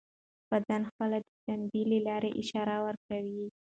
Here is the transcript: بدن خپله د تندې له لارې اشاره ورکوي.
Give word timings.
بدن 0.53 0.81
خپله 0.89 1.17
د 1.25 1.27
تندې 1.45 1.81
له 1.91 1.97
لارې 2.07 2.29
اشاره 2.41 2.75
ورکوي. 2.85 3.45